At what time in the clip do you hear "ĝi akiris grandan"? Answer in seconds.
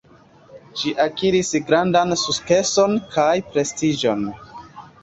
0.79-2.17